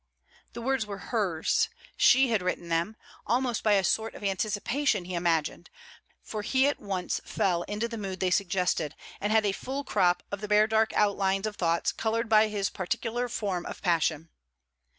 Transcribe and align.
The 0.53 0.63
words 0.63 0.87
were 0.87 0.97
hers; 1.13 1.69
she 1.95 2.29
had 2.31 2.41
written 2.41 2.69
them; 2.69 2.95
almost 3.27 3.61
by 3.61 3.73
a 3.73 3.83
sort 3.83 4.15
of 4.15 4.23
anticipation, 4.23 5.05
he 5.05 5.13
imagined; 5.13 5.69
for 6.23 6.41
he 6.41 6.65
at 6.65 6.79
once 6.79 7.21
fell 7.23 7.61
into 7.67 7.87
the 7.87 7.99
mood 7.99 8.19
they 8.19 8.31
suggested, 8.31 8.95
and 9.19 9.31
had 9.31 9.45
a 9.45 9.51
full 9.51 9.83
crop 9.83 10.23
of 10.31 10.41
the 10.41 10.47
'bare 10.47 10.65
dark 10.65 10.91
outlines' 10.93 11.45
of 11.45 11.55
thoughts 11.55 11.91
coloured 11.91 12.29
by 12.29 12.47
his 12.47 12.71
particular 12.71 13.27
form 13.29 13.63
of 13.67 13.79
passion. 13.83 14.29